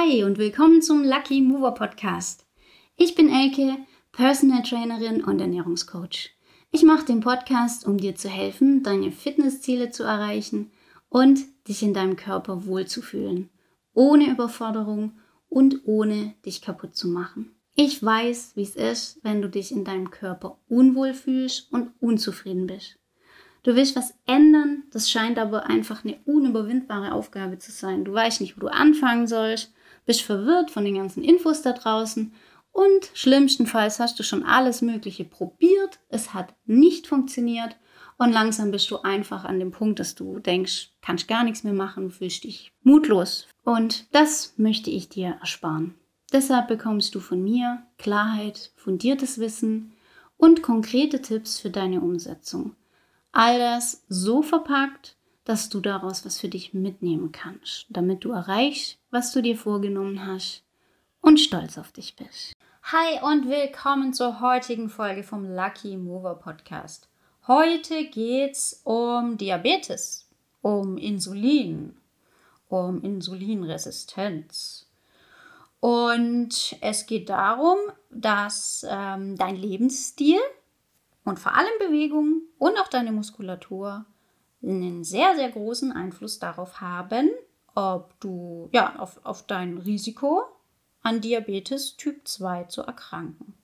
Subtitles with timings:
[0.00, 2.46] Hi und willkommen zum Lucky Mover Podcast.
[2.96, 3.78] Ich bin Elke,
[4.12, 6.30] Personal Trainerin und Ernährungscoach.
[6.70, 10.70] Ich mache den Podcast, um dir zu helfen, deine Fitnessziele zu erreichen
[11.08, 13.48] und dich in deinem Körper wohlzufühlen,
[13.92, 17.56] ohne Überforderung und ohne dich kaputt zu machen.
[17.74, 22.68] Ich weiß, wie es ist, wenn du dich in deinem Körper unwohl fühlst und unzufrieden
[22.68, 22.98] bist.
[23.64, 28.04] Du willst was ändern, das scheint aber einfach eine unüberwindbare Aufgabe zu sein.
[28.04, 29.72] Du weißt nicht, wo du anfangen sollst,
[30.08, 32.32] bist verwirrt von den ganzen Infos da draußen
[32.72, 37.76] und schlimmstenfalls hast du schon alles Mögliche probiert, es hat nicht funktioniert
[38.16, 41.74] und langsam bist du einfach an dem Punkt, dass du denkst, kannst gar nichts mehr
[41.74, 43.48] machen, fühlst dich mutlos.
[43.64, 45.94] Und das möchte ich dir ersparen.
[46.32, 49.92] Deshalb bekommst du von mir Klarheit, fundiertes Wissen
[50.38, 52.76] und konkrete Tipps für deine Umsetzung.
[53.30, 55.17] All das so verpackt,
[55.48, 60.26] dass du daraus was für dich mitnehmen kannst, damit du erreichst, was du dir vorgenommen
[60.26, 60.62] hast
[61.22, 62.52] und stolz auf dich bist.
[62.82, 67.08] Hi und willkommen zur heutigen Folge vom Lucky Mover Podcast.
[67.46, 70.28] Heute geht's um Diabetes,
[70.60, 71.96] um Insulin,
[72.68, 74.86] um Insulinresistenz.
[75.80, 77.78] Und es geht darum,
[78.10, 80.40] dass ähm, dein Lebensstil
[81.24, 84.04] und vor allem Bewegung und auch deine Muskulatur
[84.62, 87.30] einen sehr, sehr großen Einfluss darauf haben,
[87.74, 90.42] ob du, ja, auf, auf dein Risiko
[91.02, 93.54] an Diabetes Typ 2 zu erkranken.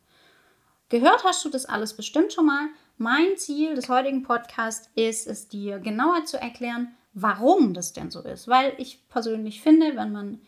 [0.88, 2.68] Gehört hast du das alles bestimmt schon mal.
[2.98, 8.20] Mein Ziel des heutigen Podcasts ist es dir genauer zu erklären, warum das denn so
[8.20, 8.46] ist.
[8.46, 10.40] Weil ich persönlich finde, wenn man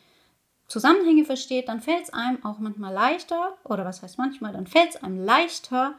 [0.69, 4.91] Zusammenhänge versteht, dann fällt es einem auch manchmal leichter, oder was heißt manchmal, dann fällt
[4.91, 5.94] es einem leichter,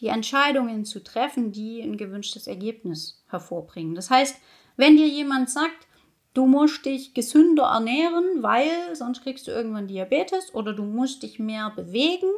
[0.00, 3.94] die Entscheidungen zu treffen, die ein gewünschtes Ergebnis hervorbringen.
[3.94, 4.36] Das heißt,
[4.76, 5.86] wenn dir jemand sagt,
[6.34, 11.38] du musst dich gesünder ernähren, weil sonst kriegst du irgendwann Diabetes oder du musst dich
[11.38, 12.28] mehr bewegen,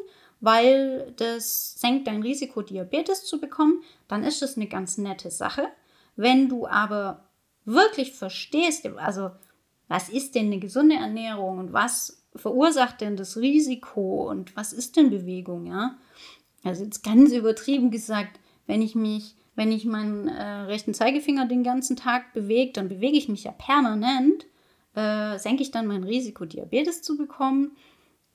[0.41, 5.66] weil das senkt dein Risiko, Diabetes zu bekommen, dann ist das eine ganz nette Sache.
[6.15, 7.25] Wenn du aber
[7.65, 9.31] wirklich verstehst, also
[9.88, 14.97] was ist denn eine gesunde Ernährung und was verursacht denn das Risiko und was ist
[14.97, 15.97] denn Bewegung, ja?
[16.65, 21.65] Also jetzt ganz übertrieben gesagt, wenn ich mich, wenn ich meinen äh, rechten Zeigefinger den
[21.65, 24.47] ganzen Tag bewege, dann bewege ich mich ja permanent.
[24.95, 27.77] Äh, senke ich dann mein Risiko, Diabetes zu bekommen?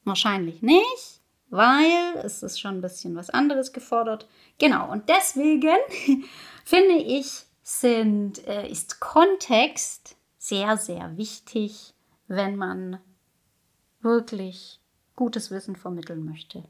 [0.03, 4.27] Wahrscheinlich nicht, weil es ist schon ein bisschen was anderes gefordert.
[4.59, 5.77] Genau, und deswegen
[6.65, 11.93] finde ich, sind, äh, ist Kontext sehr, sehr wichtig,
[12.27, 12.99] wenn man
[14.01, 14.79] wirklich
[15.15, 16.65] gutes Wissen vermitteln möchte.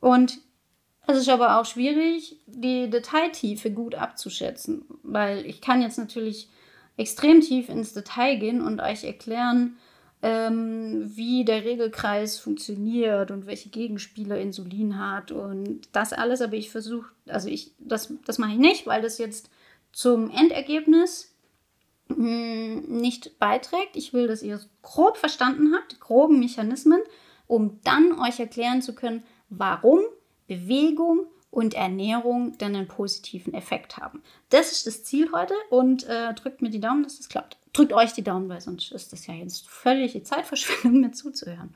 [0.00, 0.40] Und
[1.08, 6.48] es ist aber auch schwierig, die Detailtiefe gut abzuschätzen, weil ich kann jetzt natürlich
[6.98, 9.78] extrem tief ins Detail gehen und euch erklären,
[10.20, 16.70] ähm, wie der Regelkreis funktioniert und welche Gegenspieler Insulin hat und das alles, aber ich
[16.70, 19.48] versuche, also ich, das, das mache ich nicht, weil das jetzt
[19.92, 21.34] zum Endergebnis
[22.08, 23.96] hm, nicht beiträgt.
[23.96, 27.00] Ich will, dass ihr es grob verstanden habt, groben Mechanismen,
[27.46, 30.00] um dann euch erklären zu können, warum
[30.48, 34.22] Bewegung und Ernährung dann einen positiven Effekt haben.
[34.50, 37.56] Das ist das Ziel heute und äh, drückt mir die Daumen, dass das klappt.
[37.72, 41.74] Drückt euch die Daumen, weil sonst ist das ja jetzt völlige Zeitverschwendung, mir zuzuhören.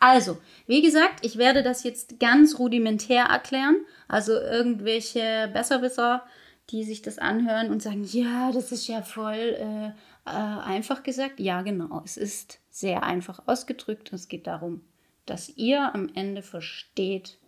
[0.00, 3.76] Also, wie gesagt, ich werde das jetzt ganz rudimentär erklären.
[4.08, 6.24] Also irgendwelche Besserwisser,
[6.70, 9.92] die sich das anhören und sagen, ja, das ist ja voll äh, äh,
[10.24, 11.38] einfach gesagt.
[11.38, 14.12] Ja, genau, es ist sehr einfach ausgedrückt.
[14.12, 14.80] Es geht darum,
[15.26, 17.38] dass ihr am Ende versteht,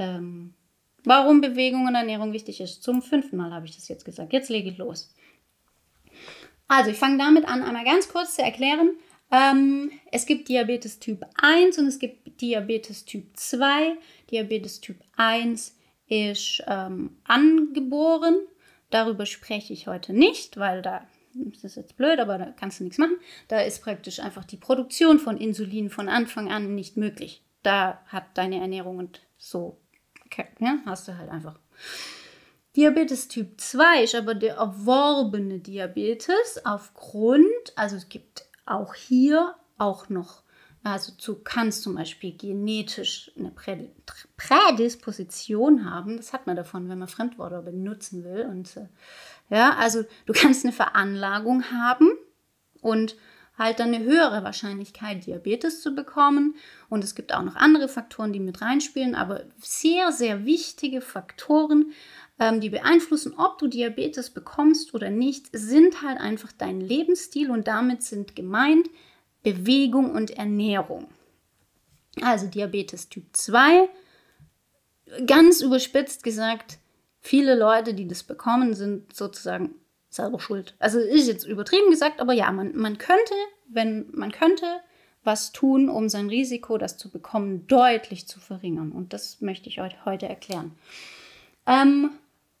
[0.00, 0.54] ähm,
[1.04, 2.82] warum Bewegung und Ernährung wichtig ist.
[2.82, 4.32] Zum fünften Mal habe ich das jetzt gesagt.
[4.32, 5.14] Jetzt lege ich los.
[6.68, 8.90] Also, ich fange damit an, einmal ganz kurz zu erklären.
[9.30, 13.96] Ähm, es gibt Diabetes Typ 1 und es gibt Diabetes Typ 2.
[14.30, 15.76] Diabetes Typ 1
[16.08, 18.36] ist ähm, angeboren.
[18.90, 22.84] Darüber spreche ich heute nicht, weil da das ist jetzt blöd, aber da kannst du
[22.84, 23.16] nichts machen.
[23.48, 27.44] Da ist praktisch einfach die Produktion von Insulin von Anfang an nicht möglich.
[27.62, 29.79] Da hat deine Ernährung und so
[30.58, 31.58] ja, hast du halt einfach.
[32.76, 37.44] Diabetes Typ 2 ist aber der erworbene Diabetes aufgrund,
[37.74, 40.42] also es gibt auch hier auch noch,
[40.84, 43.52] also du kannst zum Beispiel genetisch eine
[44.36, 48.46] Prädisposition haben, das hat man davon, wenn man Fremdwörter benutzen will.
[48.46, 48.86] Und äh,
[49.50, 52.12] ja, also du kannst eine Veranlagung haben
[52.80, 53.16] und
[53.60, 56.56] halt dann eine höhere Wahrscheinlichkeit, Diabetes zu bekommen.
[56.88, 61.92] Und es gibt auch noch andere Faktoren, die mit reinspielen, aber sehr, sehr wichtige Faktoren,
[62.38, 67.68] ähm, die beeinflussen, ob du Diabetes bekommst oder nicht, sind halt einfach dein Lebensstil und
[67.68, 68.88] damit sind gemeint
[69.42, 71.08] Bewegung und Ernährung.
[72.22, 73.90] Also Diabetes Typ 2,
[75.26, 76.78] ganz überspitzt gesagt,
[77.20, 79.74] viele Leute, die das bekommen, sind sozusagen
[80.10, 80.74] selber schuld.
[80.78, 83.34] Also ist jetzt übertrieben gesagt, aber ja, man, man könnte,
[83.68, 84.66] wenn man könnte,
[85.22, 88.92] was tun, um sein Risiko, das zu bekommen, deutlich zu verringern.
[88.92, 90.72] Und das möchte ich euch heute erklären.
[91.66, 92.10] Ähm,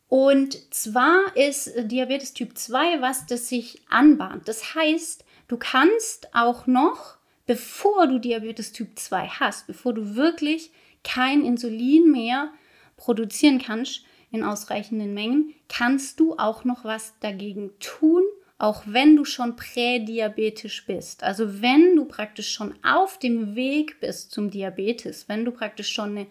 [0.08, 4.48] und zwar ist Diabetes Typ 2 was, das sich anbahnt.
[4.48, 7.16] Das heißt, du kannst auch noch,
[7.46, 12.50] bevor du Diabetes Typ 2 hast, bevor du wirklich kein Insulin mehr
[12.96, 18.22] produzieren kannst in ausreichenden Mengen, kannst du auch noch was dagegen tun,
[18.58, 21.22] auch wenn du schon prädiabetisch bist.
[21.22, 26.10] Also wenn du praktisch schon auf dem Weg bist zum Diabetes, wenn du praktisch schon
[26.10, 26.26] eine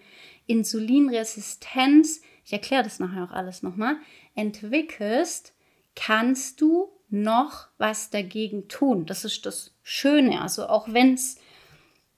[0.45, 3.97] Insulinresistenz, ich erkläre das nachher auch alles nochmal,
[4.35, 5.53] entwickelst,
[5.95, 9.05] kannst du noch was dagegen tun.
[9.05, 10.41] Das ist das Schöne.
[10.41, 11.37] Also auch wenn es,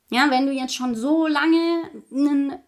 [0.09, 2.59] ja, wenn du jetzt schon so lange einen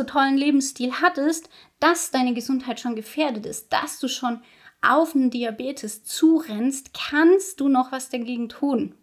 [0.00, 4.40] so tollen Lebensstil hattest, dass deine Gesundheit schon gefährdet ist, dass du schon
[4.80, 8.94] auf einen Diabetes zurennst, kannst du noch was dagegen tun.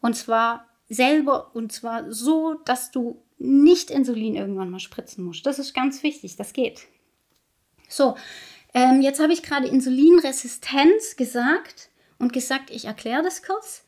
[0.00, 5.46] Und zwar selber und zwar so, dass du nicht Insulin irgendwann mal spritzen musst.
[5.46, 6.82] Das ist ganz wichtig, das geht.
[7.88, 8.16] So,
[8.74, 13.84] ähm, jetzt habe ich gerade Insulinresistenz gesagt und gesagt, ich erkläre das kurz.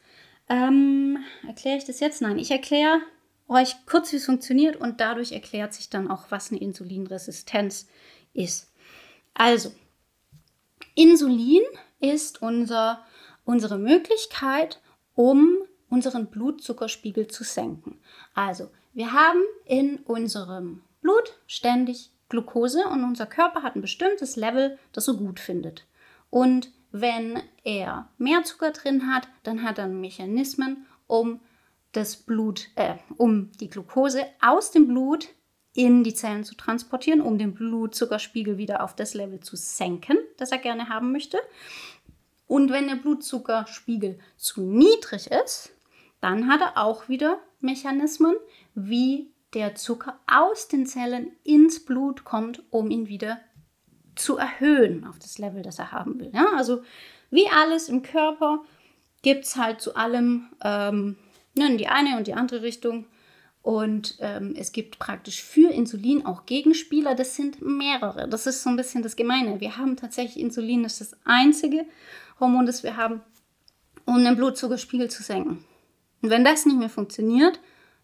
[0.49, 2.23] Ähm, erkläre ich das jetzt?
[2.23, 3.01] Nein, ich erkläre
[3.49, 7.89] euch kurz, wie es funktioniert und dadurch erklärt sich dann auch, was eine Insulinresistenz
[8.33, 8.73] ist.
[9.35, 9.73] Also,
[10.95, 11.63] Insulin
[12.01, 13.05] ist unser,
[13.45, 14.81] unsere Möglichkeit,
[15.15, 15.59] um
[15.89, 18.01] unseren Blutzuckerspiegel zu senken.
[18.35, 24.79] Also, wir haben in unserem Blut ständig Glucose und unser Körper hat ein bestimmtes Level,
[24.93, 25.87] das er gut findet.
[26.31, 31.41] Und wenn er mehr Zucker drin hat, dann hat er Mechanismen, um
[31.97, 35.29] das Blut, äh, um die Glucose aus dem Blut
[35.75, 40.51] in die Zellen zu transportieren, um den Blutzuckerspiegel wieder auf das Level zu senken, das
[40.51, 41.39] er gerne haben möchte.
[42.47, 45.73] Und wenn der Blutzuckerspiegel zu niedrig ist,
[46.21, 48.35] dann hat er auch wieder Mechanismen,
[48.75, 53.41] wie der Zucker aus den Zellen ins Blut kommt, um ihn wieder
[54.15, 56.31] zu erhöhen auf das Level, das er haben will.
[56.33, 56.83] Ja, also
[57.31, 58.63] wie alles im Körper
[59.23, 61.17] gibt es halt zu allem ähm,
[61.57, 63.07] ne, in die eine und die andere Richtung
[63.67, 67.17] und ähm, es gibt praktisch für Insulin auch Gegenspieler.
[67.17, 68.29] Das sind mehrere.
[68.29, 69.59] Das ist so ein bisschen das Gemeine.
[69.59, 71.85] Wir haben tatsächlich Insulin, das ist das einzige
[72.39, 73.23] Hormon, das wir haben,
[74.05, 75.65] um den Blutzuckerspiegel zu senken.
[76.23, 77.59] Und wenn das nicht mehr funktioniert,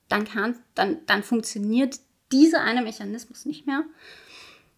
[0.08, 2.00] dann, kann, dann, dann funktioniert
[2.32, 3.84] dieser eine Mechanismus nicht mehr.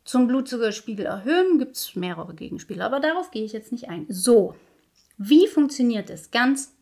[0.04, 4.04] Zum Blutzuckerspiegel erhöhen gibt es mehrere Gegenspieler, aber darauf gehe ich jetzt nicht ein.
[4.10, 4.54] So,
[5.16, 6.30] wie funktioniert es?
[6.30, 6.73] Ganz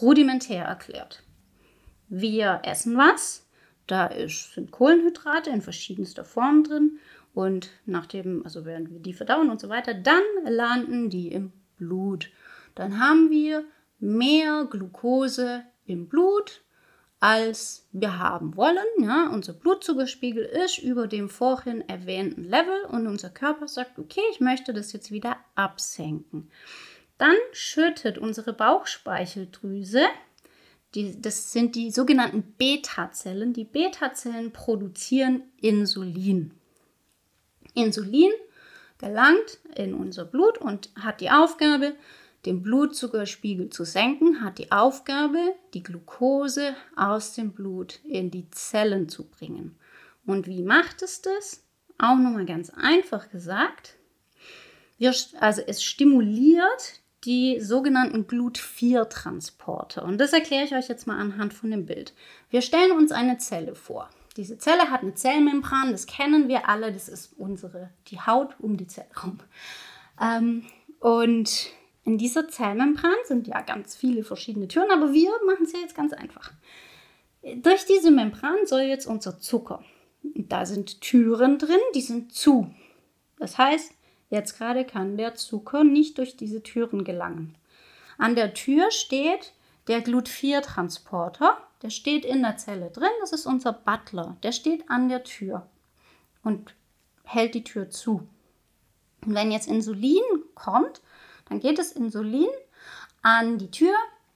[0.00, 1.22] rudimentär erklärt.
[2.08, 3.46] Wir essen was,
[3.86, 6.98] da ist, sind Kohlenhydrate in verschiedenster Form drin
[7.34, 12.30] und nachdem, also während wir die verdauen und so weiter, dann landen die im Blut.
[12.74, 13.64] Dann haben wir
[13.98, 16.62] mehr Glucose im Blut,
[17.20, 18.78] als wir haben wollen.
[19.00, 24.40] Ja, unser Blutzuckerspiegel ist über dem vorhin erwähnten Level und unser Körper sagt, okay, ich
[24.40, 26.50] möchte das jetzt wieder absenken.
[27.18, 30.06] Dann schüttet unsere Bauchspeicheldrüse
[30.94, 33.52] die, das sind die sogenannten Beta-Zellen.
[33.52, 36.52] Die Beta-Zellen produzieren Insulin.
[37.74, 38.32] Insulin
[38.96, 41.94] gelangt in unser Blut und hat die Aufgabe,
[42.46, 49.08] den Blutzuckerspiegel zu senken, hat die Aufgabe, die Glucose aus dem Blut in die Zellen
[49.08, 49.76] zu bringen.
[50.24, 51.64] Und wie macht es das?
[51.98, 53.96] Auch nochmal ganz einfach gesagt.
[54.98, 60.04] Wir, also es stimuliert die sogenannten Glut-4-Transporter.
[60.04, 62.14] Und das erkläre ich euch jetzt mal anhand von dem Bild.
[62.50, 64.08] Wir stellen uns eine Zelle vor.
[64.36, 68.76] Diese Zelle hat eine Zellmembran, das kennen wir alle, das ist unsere, die Haut um
[68.76, 69.40] die Zelle herum.
[70.20, 70.64] Ähm,
[71.00, 71.70] und
[72.04, 75.96] in dieser Zellmembran sind ja ganz viele verschiedene Türen, aber wir machen es ja jetzt
[75.96, 76.52] ganz einfach.
[77.56, 79.82] Durch diese Membran soll jetzt unser Zucker.
[80.22, 82.72] Da sind Türen drin, die sind zu.
[83.38, 83.92] Das heißt,
[84.30, 87.56] Jetzt gerade kann der Zucker nicht durch diese Türen gelangen.
[88.18, 89.52] An der Tür steht
[89.86, 91.56] der Glut-4-Transporter.
[91.82, 93.08] Der steht in der Zelle drin.
[93.20, 94.36] Das ist unser Butler.
[94.42, 95.66] Der steht an der Tür
[96.42, 96.74] und
[97.24, 98.28] hält die Tür zu.
[99.24, 100.22] Und wenn jetzt Insulin
[100.54, 101.00] kommt,
[101.48, 102.48] dann geht das Insulin
[103.22, 103.94] an die Tür,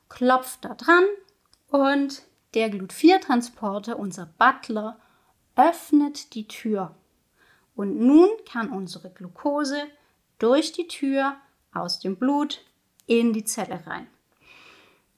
[0.09, 1.05] klopft da dran
[1.69, 2.23] und
[2.55, 4.99] der Glut-4-Transporter, unser Butler,
[5.57, 6.95] öffnet die Tür.
[7.83, 9.89] Und nun kann unsere Glucose
[10.39, 11.35] durch die Tür
[11.75, 12.65] aus dem Blut
[13.07, 14.07] in die Zelle rein.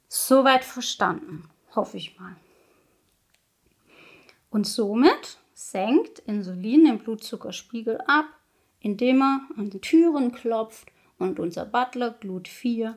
[0.08, 2.34] Soweit verstanden, hoffe ich mal.
[4.48, 8.28] Und somit senkt Insulin den Blutzuckerspiegel ab,
[8.80, 12.96] indem er an die Türen klopft und unser Butler Glut 4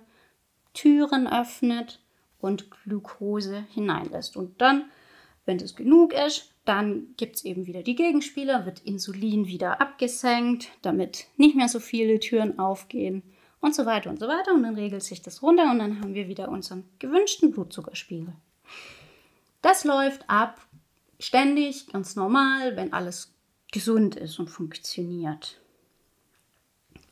[0.71, 1.99] Türen öffnet
[2.39, 4.37] und Glucose hineinlässt.
[4.37, 4.89] Und dann,
[5.45, 10.69] wenn es genug ist, dann gibt es eben wieder die Gegenspieler, wird Insulin wieder abgesenkt,
[10.81, 13.23] damit nicht mehr so viele Türen aufgehen
[13.61, 14.53] und so weiter und so weiter.
[14.53, 18.33] Und dann regelt sich das runter und dann haben wir wieder unseren gewünschten Blutzuckerspiegel.
[19.61, 20.59] Das läuft ab
[21.19, 23.33] ständig, ganz normal, wenn alles
[23.71, 25.61] gesund ist und funktioniert.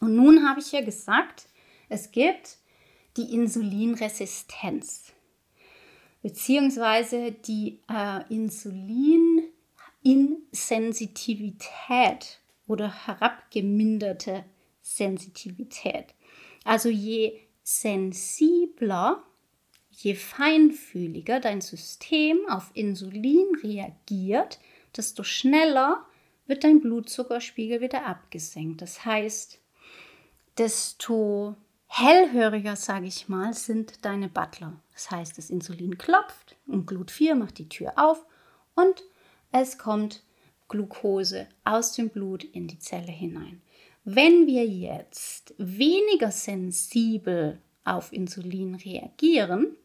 [0.02, 1.46] Und nun habe ich ja gesagt,
[1.88, 2.58] es gibt
[3.16, 5.16] die Insulinresistenz
[6.26, 8.34] beziehungsweise die äh,
[10.06, 14.46] Insulininsensitivität oder herabgeminderte
[14.82, 16.14] Sensitivität.
[16.64, 19.24] Also je sensibler,
[19.90, 24.60] je feinfühliger dein System auf Insulin reagiert,
[24.96, 26.06] desto schneller
[26.46, 28.84] wird dein Blutzuckerspiegel wieder abgesenkt.
[28.84, 29.60] Das heißt,
[30.60, 31.56] desto
[31.88, 34.80] hellhöriger, sage ich mal, sind deine Butler.
[34.94, 38.24] Das heißt, das Insulin klopft und Glut 4 macht die Tür auf
[38.76, 39.04] und
[39.62, 40.22] es kommt
[40.68, 43.62] Glucose aus dem Blut in die Zelle hinein.
[44.04, 49.78] Wenn wir jetzt weniger sensibel auf Insulin reagieren,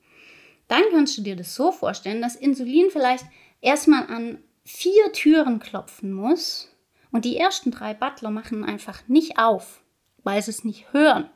[0.67, 3.25] dann kannst du dir das so vorstellen, dass Insulin vielleicht
[3.61, 6.69] erstmal an vier Türen klopfen muss
[7.13, 9.83] und die ersten drei Butler machen einfach nicht auf,
[10.25, 11.31] weil sie es nicht hören.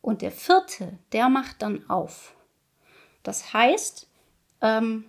[0.00, 2.34] Und der vierte, der macht dann auf.
[3.22, 4.08] Das heißt,
[4.62, 5.04] ähm,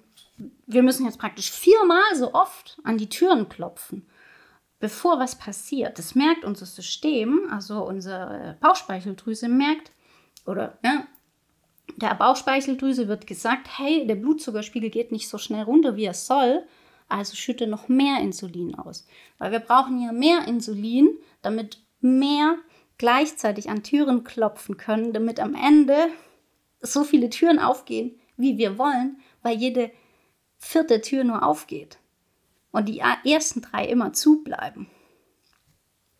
[0.65, 4.07] wir müssen jetzt praktisch viermal so oft an die Türen klopfen,
[4.79, 5.97] bevor was passiert.
[5.97, 9.91] Das merkt unser System, also unsere Bauchspeicheldrüse merkt,
[10.45, 11.07] oder ja,
[11.97, 16.63] der Bauchspeicheldrüse wird gesagt, hey, der Blutzuckerspiegel geht nicht so schnell runter, wie er soll,
[17.09, 19.07] also schütte noch mehr Insulin aus.
[19.37, 22.57] Weil wir brauchen ja mehr Insulin, damit mehr
[22.97, 26.09] gleichzeitig an Türen klopfen können, damit am Ende
[26.79, 29.91] so viele Türen aufgehen, wie wir wollen, weil jede
[30.57, 31.97] vierte Tür nur aufgeht
[32.71, 34.87] und die ersten drei immer zubleiben.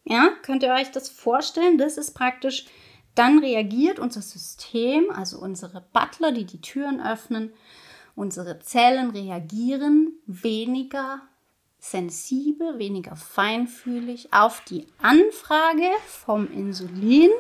[0.04, 1.78] Ja, könnt ihr euch das vorstellen?
[1.78, 2.66] Das ist praktisch,
[3.14, 7.52] dann reagiert unser System, also unsere Butler, die die Türen öffnen,
[8.16, 11.22] unsere Zellen reagieren weniger
[11.80, 17.32] sensibel, weniger feinfühlig auf die Anfrage vom Insulin,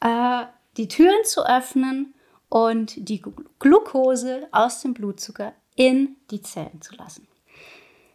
[0.00, 0.44] äh,
[0.76, 2.14] die Türen zu öffnen
[2.48, 3.22] und die
[3.58, 7.26] Glucose aus dem Blutzucker in die Zellen zu lassen.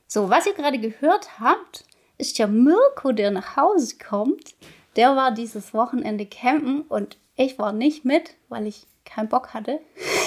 [0.07, 1.85] So, was ihr gerade gehört habt,
[2.17, 4.55] ist ja Mirko, der nach Hause kommt.
[4.95, 9.79] Der war dieses Wochenende campen und ich war nicht mit, weil ich keinen Bock hatte.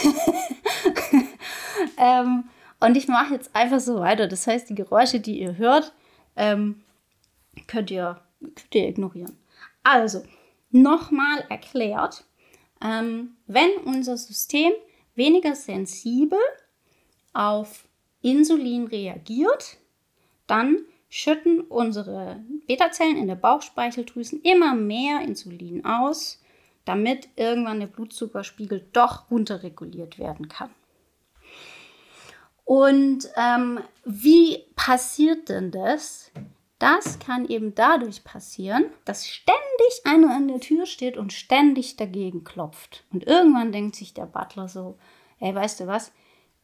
[1.99, 2.45] ähm,
[2.81, 4.27] und ich mache jetzt einfach so weiter.
[4.27, 5.93] Das heißt, die Geräusche, die ihr hört,
[6.37, 6.83] ähm,
[7.67, 9.37] könnt, ihr, könnt ihr ignorieren.
[9.83, 10.23] Also,
[10.71, 12.25] nochmal erklärt,
[12.83, 14.73] ähm, wenn unser System
[15.15, 16.39] weniger sensibel
[17.33, 17.87] auf
[18.21, 19.79] Insulin reagiert,
[20.47, 26.41] dann schütten unsere Beta-Zellen in der Bauchspeicheldrüsen immer mehr Insulin aus,
[26.85, 30.71] damit irgendwann der Blutzuckerspiegel doch runterreguliert werden kann.
[32.65, 36.31] Und ähm, wie passiert denn das?
[36.79, 42.43] Das kann eben dadurch passieren, dass ständig einer an der Tür steht und ständig dagegen
[42.43, 43.05] klopft.
[43.13, 44.99] Und irgendwann denkt sich der Butler so,
[45.39, 46.13] ey, weißt du was,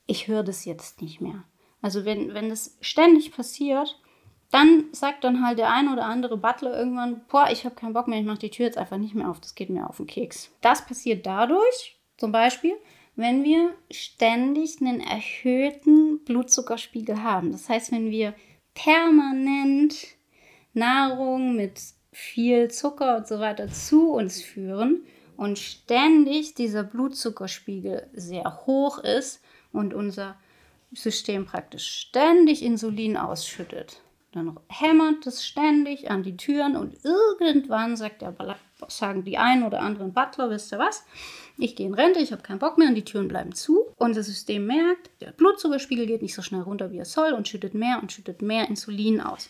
[0.09, 1.45] ich höre das jetzt nicht mehr.
[1.81, 4.01] Also wenn, wenn das ständig passiert,
[4.51, 8.09] dann sagt dann halt der ein oder andere Butler irgendwann, boah, ich habe keinen Bock
[8.09, 10.07] mehr, ich mache die Tür jetzt einfach nicht mehr auf, das geht mir auf den
[10.07, 10.51] Keks.
[10.63, 12.75] Das passiert dadurch, zum Beispiel,
[13.15, 17.53] wenn wir ständig einen erhöhten Blutzuckerspiegel haben.
[17.53, 18.35] Das heißt, wenn wir
[18.75, 19.95] permanent
[20.73, 21.81] Nahrung mit
[22.13, 25.05] viel Zucker und so weiter zu uns führen
[25.37, 30.37] und ständig dieser Blutzuckerspiegel sehr hoch ist und unser
[30.93, 34.01] System praktisch ständig Insulin ausschüttet,
[34.33, 38.35] dann hämmert es ständig an die Türen und irgendwann sagt der,
[38.89, 41.05] sagen die einen oder anderen Butler, wisst ihr was?
[41.57, 43.87] Ich gehe in Rente, ich habe keinen Bock mehr und die Türen bleiben zu.
[43.97, 47.75] Unser System merkt, der Blutzuckerspiegel geht nicht so schnell runter, wie er soll und schüttet
[47.75, 49.49] mehr und schüttet mehr Insulin aus.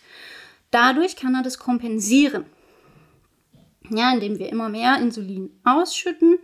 [0.70, 2.44] Dadurch kann er das kompensieren.
[3.90, 6.38] Ja, indem wir immer mehr Insulin ausschütten,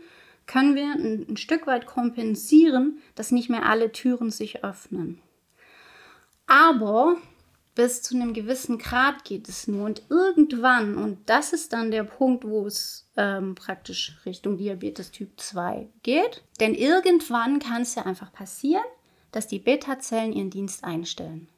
[0.47, 5.21] können wir ein, ein Stück weit kompensieren, dass nicht mehr alle Türen sich öffnen.
[6.47, 7.17] Aber
[7.75, 9.87] bis zu einem gewissen Grad geht es nur.
[9.87, 15.41] Und irgendwann, und das ist dann der Punkt, wo es ähm, praktisch Richtung Diabetes Typ
[15.41, 18.85] 2 geht, denn irgendwann kann es ja einfach passieren,
[19.33, 21.49] dass die Beta-Zellen ihren Dienst einstellen.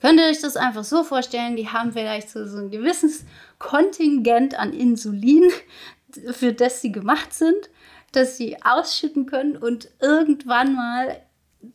[0.00, 3.24] Könnt ihr euch das einfach so vorstellen, die haben vielleicht so, so ein gewisses
[3.58, 5.50] Kontingent an Insulin,
[6.32, 7.70] für das sie gemacht sind,
[8.16, 11.22] dass sie ausschütten können und irgendwann mal,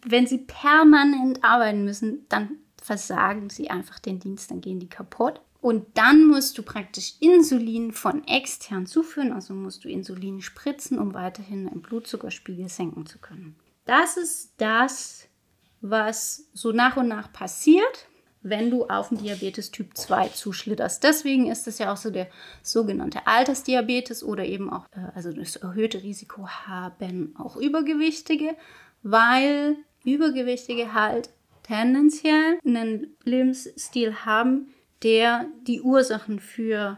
[0.03, 5.41] wenn sie permanent arbeiten müssen, dann versagen sie einfach den Dienst, dann gehen die kaputt.
[5.61, 11.13] Und dann musst du praktisch Insulin von extern zuführen, also musst du Insulin spritzen, um
[11.13, 13.55] weiterhin den Blutzuckerspiegel senken zu können.
[13.85, 15.27] Das ist das,
[15.81, 18.07] was so nach und nach passiert,
[18.43, 21.03] wenn du auf den Diabetes Typ 2 zuschlitterst.
[21.03, 22.27] Deswegen ist es ja auch so der
[22.61, 28.55] sogenannte Altersdiabetes oder eben auch, äh, also das erhöhte Risiko haben auch Übergewichtige,
[29.03, 31.29] weil Übergewichtige halt
[31.63, 36.97] tendenziell einen Lebensstil haben, der die Ursachen für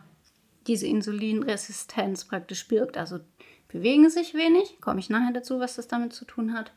[0.68, 2.98] diese Insulinresistenz praktisch birgt.
[2.98, 3.20] Also
[3.68, 6.72] bewegen sich wenig, komme ich nachher dazu, was das damit zu tun hat,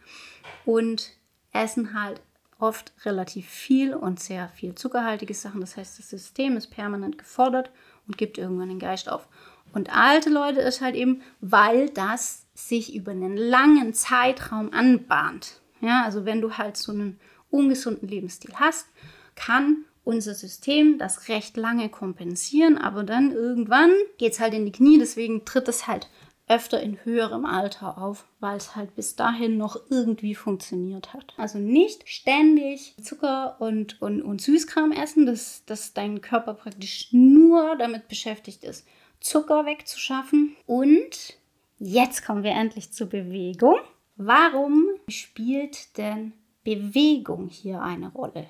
[0.64, 1.12] und
[1.52, 2.20] essen halt
[2.58, 5.60] oft relativ viel und sehr viel zuckerhaltige Sachen.
[5.60, 7.70] Das heißt, das System ist permanent gefordert
[8.06, 9.28] und gibt irgendwann den Geist auf.
[9.72, 15.60] Und alte Leute ist halt eben, weil das sich über einen langen Zeitraum anbahnt.
[15.80, 17.20] Ja, also wenn du halt so einen
[17.50, 18.86] ungesunden Lebensstil hast,
[19.34, 24.72] kann unser System das recht lange kompensieren, aber dann irgendwann geht es halt in die
[24.72, 26.08] Knie, deswegen tritt es halt
[26.48, 31.34] öfter in höherem Alter auf, weil es halt bis dahin noch irgendwie funktioniert hat.
[31.36, 37.76] Also nicht ständig Zucker und, und, und Süßkram essen, dass, dass dein Körper praktisch nur
[37.76, 38.86] damit beschäftigt ist,
[39.20, 40.56] Zucker wegzuschaffen.
[40.66, 41.36] Und
[41.78, 43.78] jetzt kommen wir endlich zur Bewegung.
[44.16, 48.46] Warum spielt denn Bewegung hier eine Rolle?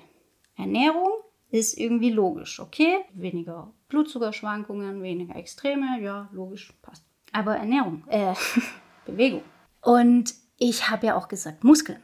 [0.55, 1.09] Ernährung
[1.49, 2.99] ist irgendwie logisch, okay?
[3.13, 7.03] Weniger Blutzuckerschwankungen, weniger Extreme, ja, logisch, passt.
[7.37, 8.33] Aber Ernährung, äh,
[9.05, 9.43] Bewegung.
[9.81, 12.01] Und ich habe ja auch gesagt Muskeln.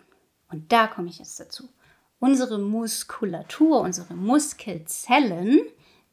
[0.51, 1.69] Und da komme ich jetzt dazu.
[2.19, 5.61] Unsere Muskulatur, unsere Muskelzellen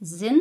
[0.01, 0.41] sind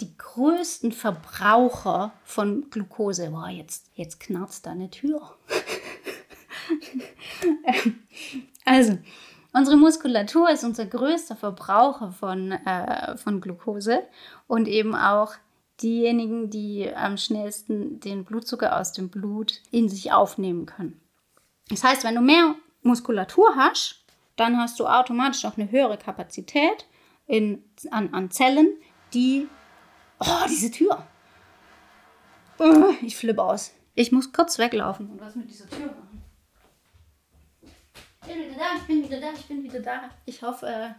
[0.00, 3.32] die größten Verbraucher von Glucose.
[3.32, 5.36] Boah, jetzt, jetzt knarzt da eine Tür.
[8.64, 8.96] also,
[9.52, 14.04] unsere Muskulatur ist unser größter Verbraucher von, äh, von Glucose
[14.46, 15.34] und eben auch
[15.82, 21.00] diejenigen, die am schnellsten den Blutzucker aus dem Blut in sich aufnehmen können.
[21.68, 24.04] Das heißt, wenn du mehr Muskulatur hast,
[24.36, 26.86] dann hast du automatisch auch eine höhere Kapazität
[27.26, 28.68] in, an, an Zellen,
[29.12, 29.48] die.
[30.18, 31.06] Oh, diese Tür!
[32.58, 33.72] Oh, ich flippe aus.
[33.94, 36.22] Ich muss kurz weglaufen und was mit dieser Tür machen.
[38.22, 40.10] Ich bin wieder da, ich bin wieder da, ich bin wieder da.
[40.26, 40.90] Ich hoffe, äh,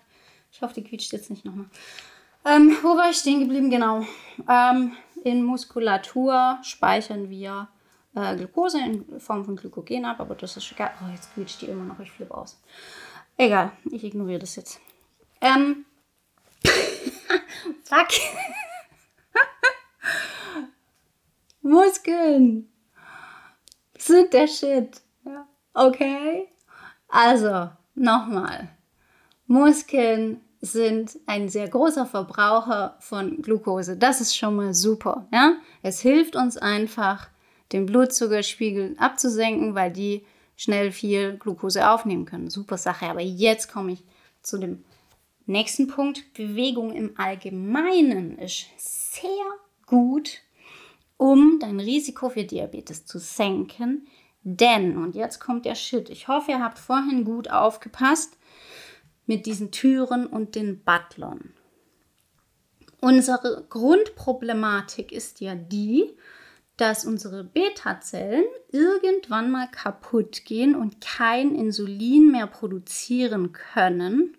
[0.52, 1.68] ich hoffe, die quietscht jetzt nicht nochmal.
[2.46, 3.70] Ähm, wo war ich stehen geblieben?
[3.70, 4.06] Genau.
[4.50, 7.68] Ähm, in Muskulatur speichern wir
[8.16, 10.92] äh, Glucose in Form von Glykogen ab, aber das ist egal.
[11.02, 12.60] Oh, jetzt quietscht die immer noch, ich flippe aus.
[13.38, 14.80] Egal, ich ignoriere das jetzt.
[15.40, 15.86] Ähm.
[17.84, 18.08] Fuck.
[21.62, 22.72] Muskeln
[23.98, 25.02] sind der Shit.
[25.74, 26.50] Okay?
[27.08, 28.70] Also, nochmal.
[29.48, 33.98] Muskeln sind ein sehr großer Verbraucher von Glucose.
[33.98, 35.28] Das ist schon mal super.
[35.34, 35.56] Ja?
[35.82, 37.30] Es hilft uns einfach,
[37.72, 42.50] den Blutzuckerspiegel abzusenken, weil die schnell viel Glucose aufnehmen können.
[42.50, 43.08] Super Sache.
[43.08, 44.04] Aber jetzt komme ich
[44.44, 44.84] zu dem
[45.48, 46.34] nächsten Punkt.
[46.34, 49.46] Bewegung im Allgemeinen ist sehr
[49.88, 50.42] gut,
[51.18, 54.08] um dein Risiko für Diabetes zu senken.
[54.44, 58.38] Denn, und jetzt kommt der Shit, ich hoffe, ihr habt vorhin gut aufgepasst,
[59.26, 61.54] mit diesen Türen und den Butlern.
[63.00, 66.16] Unsere Grundproblematik ist ja die,
[66.78, 74.38] dass unsere Beta-Zellen irgendwann mal kaputt gehen und kein Insulin mehr produzieren können,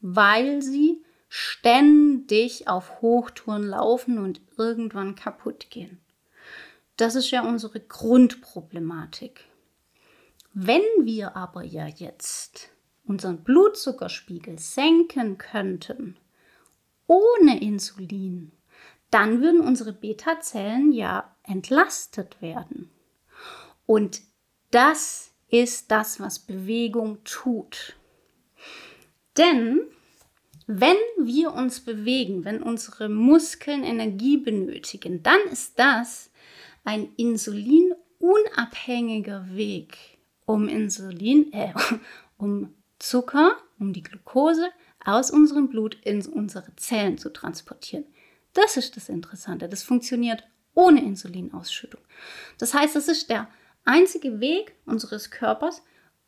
[0.00, 5.98] weil sie ständig auf Hochtouren laufen und irgendwann kaputt gehen.
[6.96, 9.44] Das ist ja unsere Grundproblematik.
[10.52, 12.70] Wenn wir aber ja jetzt
[13.06, 16.16] unseren Blutzuckerspiegel senken könnten,
[17.06, 18.52] ohne Insulin,
[19.10, 22.90] dann würden unsere Beta-Zellen ja entlastet werden.
[23.86, 24.22] Und
[24.70, 27.96] das ist das, was Bewegung tut.
[29.36, 29.80] Denn
[30.66, 36.30] wenn wir uns bewegen, wenn unsere Muskeln Energie benötigen, dann ist das
[36.84, 39.98] ein insulinunabhängiger Weg,
[40.46, 41.74] um Insulin, äh,
[42.38, 42.72] um
[43.04, 44.70] Zucker, um die Glucose
[45.04, 48.06] aus unserem Blut in unsere Zellen zu transportieren.
[48.54, 49.68] Das ist das Interessante.
[49.68, 52.00] Das funktioniert ohne Insulinausschüttung.
[52.58, 53.50] Das heißt, das ist der
[53.84, 55.82] einzige Weg unseres Körpers,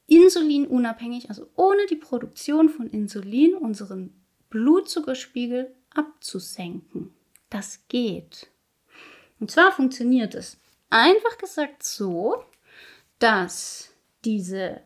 [0.07, 4.13] insulinunabhängig, also ohne die Produktion von Insulin, unseren
[4.51, 7.15] Blutzuckerspiegel abzusenken.
[7.49, 8.49] Das geht.
[9.41, 10.59] Und zwar funktioniert es
[10.91, 12.45] einfach gesagt so,
[13.19, 14.83] dass diese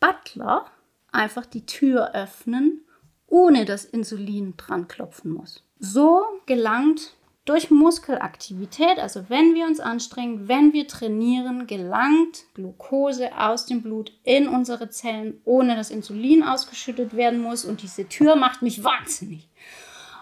[0.00, 0.70] Butler
[1.12, 2.84] einfach die Tür öffnen,
[3.26, 5.62] ohne dass Insulin dran klopfen muss.
[5.78, 7.14] So gelangt
[7.48, 14.12] durch Muskelaktivität, also wenn wir uns anstrengen, wenn wir trainieren, gelangt Glucose aus dem Blut
[14.22, 17.64] in unsere Zellen, ohne dass Insulin ausgeschüttet werden muss.
[17.64, 19.48] Und diese Tür macht mich wahnsinnig.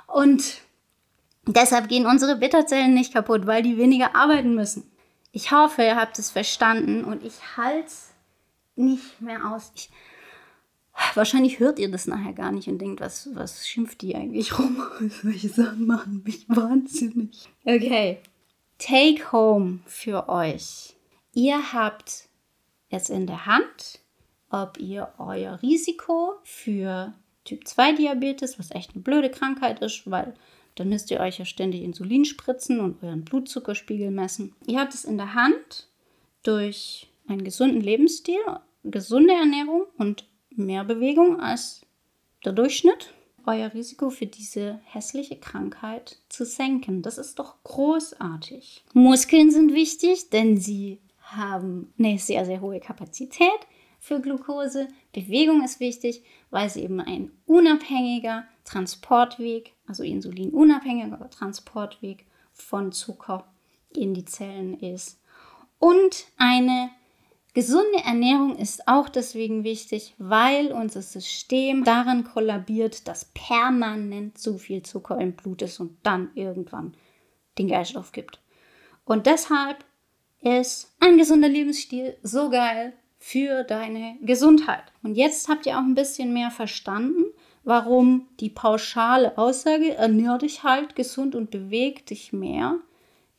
[0.06, 0.60] Und
[1.46, 4.88] deshalb gehen unsere Bitterzellen nicht kaputt, weil die weniger arbeiten müssen.
[5.32, 8.12] Ich hoffe, ihr habt es verstanden und ich halte es
[8.76, 9.72] nicht mehr aus.
[9.74, 9.90] Ich,
[11.14, 14.82] Wahrscheinlich hört ihr das nachher gar nicht und denkt, was, was schimpft die eigentlich rum?
[15.22, 17.48] Solche Sachen machen mich wahnsinnig.
[17.64, 18.18] Okay.
[18.78, 20.94] Take home für euch.
[21.32, 22.28] Ihr habt
[22.90, 24.00] es in der Hand,
[24.50, 30.34] ob ihr euer Risiko für Typ 2 Diabetes, was echt eine blöde Krankheit ist, weil
[30.74, 34.54] dann müsst ihr euch ja ständig Insulin spritzen und euren Blutzuckerspiegel messen.
[34.66, 35.88] Ihr habt es in der Hand
[36.42, 38.40] durch einen gesunden Lebensstil,
[38.84, 40.24] gesunde Ernährung und
[40.58, 41.82] mehr Bewegung als
[42.44, 43.12] der Durchschnitt,
[43.46, 47.02] euer Risiko für diese hässliche Krankheit zu senken.
[47.02, 48.84] Das ist doch großartig.
[48.92, 53.66] Muskeln sind wichtig, denn sie haben eine sehr, sehr hohe Kapazität
[53.98, 54.88] für Glucose.
[55.12, 63.46] Bewegung ist wichtig, weil sie eben ein unabhängiger Transportweg, also insulinunabhängiger Transportweg von Zucker
[63.94, 65.20] in die Zellen ist.
[65.78, 66.90] Und eine
[67.56, 74.82] Gesunde Ernährung ist auch deswegen wichtig, weil unser System daran kollabiert, dass permanent zu viel
[74.82, 76.94] Zucker im Blut ist und dann irgendwann
[77.56, 78.42] den Geist aufgibt.
[79.06, 79.86] Und deshalb
[80.42, 84.84] ist ein gesunder Lebensstil so geil für deine Gesundheit.
[85.02, 87.24] Und jetzt habt ihr auch ein bisschen mehr verstanden,
[87.64, 92.80] warum die pauschale Aussage, ernähr dich halt gesund und beweg dich mehr,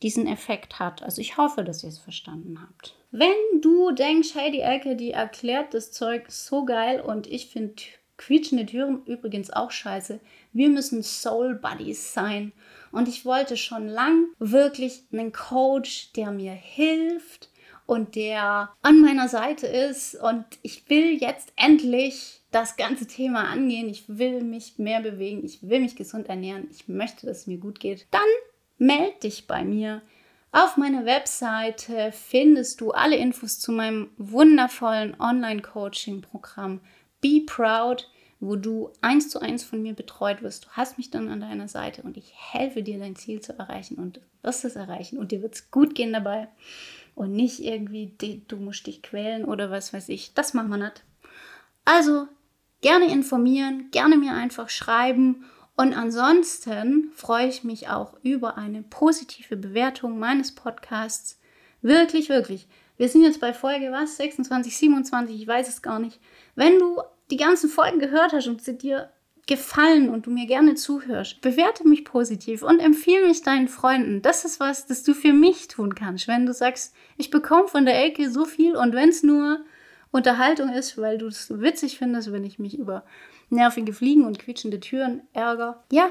[0.02, 1.04] diesen Effekt hat.
[1.04, 2.97] Also ich hoffe, dass ihr es verstanden habt.
[3.10, 7.74] Wenn du denkst, hey, Elke, die erklärt das Zeug so geil und ich finde
[8.18, 10.20] quietschende Türen übrigens auch scheiße.
[10.52, 12.52] Wir müssen Soul Buddies sein.
[12.92, 17.50] Und ich wollte schon lang wirklich einen Coach, der mir hilft
[17.86, 20.14] und der an meiner Seite ist.
[20.14, 23.88] Und ich will jetzt endlich das ganze Thema angehen.
[23.88, 25.44] Ich will mich mehr bewegen.
[25.44, 26.68] Ich will mich gesund ernähren.
[26.70, 28.06] Ich möchte, dass es mir gut geht.
[28.10, 28.20] Dann
[28.78, 30.02] melde dich bei mir.
[30.50, 36.80] Auf meiner Webseite findest du alle Infos zu meinem wundervollen Online-Coaching-Programm
[37.20, 38.08] Be Proud,
[38.40, 40.64] wo du eins zu eins von mir betreut wirst.
[40.64, 43.96] Du hast mich dann an deiner Seite und ich helfe dir, dein Ziel zu erreichen
[43.96, 46.48] und wirst es erreichen und dir wird es gut gehen dabei
[47.14, 48.14] und nicht irgendwie,
[48.48, 50.32] du musst dich quälen oder was weiß ich.
[50.32, 51.04] Das machen wir nicht.
[51.84, 52.26] Also
[52.80, 55.44] gerne informieren, gerne mir einfach schreiben
[55.78, 61.38] und ansonsten freue ich mich auch über eine positive Bewertung meines Podcasts.
[61.82, 62.66] Wirklich, wirklich.
[62.96, 64.16] Wir sind jetzt bei Folge was?
[64.16, 66.18] 26, 27, ich weiß es gar nicht.
[66.56, 69.10] Wenn du die ganzen Folgen gehört hast und sie dir
[69.46, 74.20] gefallen und du mir gerne zuhörst, bewerte mich positiv und empfehle mich deinen Freunden.
[74.20, 76.26] Das ist was, das du für mich tun kannst.
[76.26, 79.60] Wenn du sagst, ich bekomme von der Elke so viel und wenn es nur
[80.10, 83.04] Unterhaltung ist, weil du es witzig findest, wenn ich mich über
[83.50, 85.84] nervige Fliegen und quietschende Türen ärger.
[85.90, 86.10] Ja,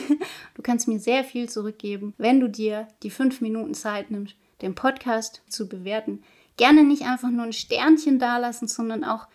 [0.54, 4.74] du kannst mir sehr viel zurückgeben, wenn du dir die fünf Minuten Zeit nimmst, den
[4.74, 6.22] Podcast zu bewerten.
[6.56, 9.26] Gerne nicht einfach nur ein Sternchen dalassen, sondern auch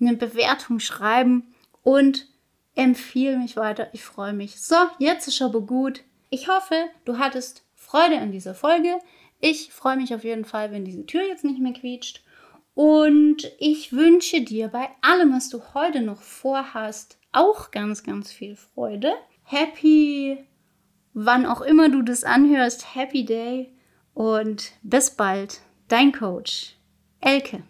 [0.00, 2.28] eine Bewertung schreiben und
[2.74, 3.88] empfehle mich weiter.
[3.92, 4.60] Ich freue mich.
[4.60, 6.02] So, jetzt ist aber gut.
[6.30, 8.98] Ich hoffe, du hattest Freude an dieser Folge.
[9.40, 12.22] Ich freue mich auf jeden Fall, wenn diese Tür jetzt nicht mehr quietscht.
[12.74, 18.56] Und ich wünsche dir bei allem, was du heute noch vorhast, auch ganz, ganz viel
[18.56, 19.12] Freude.
[19.42, 20.38] Happy,
[21.12, 23.72] wann auch immer du das anhörst, Happy Day
[24.14, 26.76] und bis bald, dein Coach,
[27.20, 27.62] Elke.